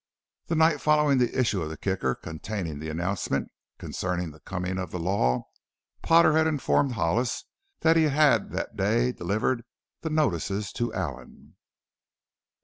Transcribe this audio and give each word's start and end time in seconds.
The 0.47 0.55
night 0.55 0.81
following 0.81 1.19
the 1.19 1.37
issue 1.39 1.61
of 1.61 1.69
the 1.69 1.77
Kicker 1.77 2.15
containing 2.15 2.79
the 2.79 2.89
announcement 2.89 3.51
concerning 3.77 4.31
the 4.31 4.39
coming 4.39 4.79
of 4.79 4.89
the 4.89 4.97
law 4.97 5.43
Potter 6.01 6.33
had 6.35 6.47
informed 6.47 6.93
Hollis 6.93 7.43
that 7.81 7.95
he 7.97 8.05
had 8.05 8.49
that 8.49 8.75
day 8.75 9.11
delivered 9.11 9.63
the 10.01 10.09
notices 10.09 10.73
to 10.73 10.91
Allen. 10.91 11.55